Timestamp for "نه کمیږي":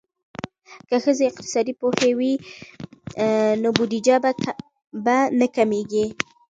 5.39-6.05